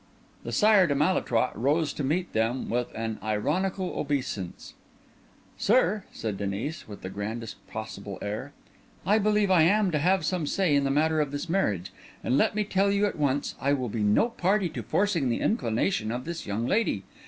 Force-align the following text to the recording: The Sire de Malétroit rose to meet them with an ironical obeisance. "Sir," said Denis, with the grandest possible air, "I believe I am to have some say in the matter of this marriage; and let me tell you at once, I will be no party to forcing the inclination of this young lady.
The 0.43 0.51
Sire 0.51 0.87
de 0.87 0.95
Malétroit 0.95 1.51
rose 1.53 1.93
to 1.93 2.03
meet 2.03 2.33
them 2.33 2.71
with 2.71 2.91
an 2.95 3.19
ironical 3.21 3.99
obeisance. 3.99 4.73
"Sir," 5.59 6.05
said 6.11 6.39
Denis, 6.39 6.87
with 6.87 7.03
the 7.03 7.09
grandest 7.11 7.57
possible 7.67 8.17
air, 8.19 8.51
"I 9.05 9.19
believe 9.19 9.51
I 9.51 9.61
am 9.61 9.91
to 9.91 9.99
have 9.99 10.25
some 10.25 10.47
say 10.47 10.73
in 10.73 10.85
the 10.85 10.89
matter 10.89 11.21
of 11.21 11.29
this 11.29 11.47
marriage; 11.47 11.93
and 12.23 12.35
let 12.35 12.55
me 12.55 12.63
tell 12.63 12.89
you 12.89 13.05
at 13.05 13.19
once, 13.19 13.53
I 13.61 13.73
will 13.73 13.89
be 13.89 14.01
no 14.01 14.29
party 14.29 14.69
to 14.69 14.81
forcing 14.81 15.29
the 15.29 15.41
inclination 15.41 16.11
of 16.11 16.25
this 16.25 16.47
young 16.47 16.65
lady. 16.65 17.03